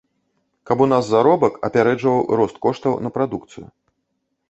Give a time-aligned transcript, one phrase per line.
[0.69, 3.67] Каб у нас заробак апярэджваў рост коштаў на прадукцыю.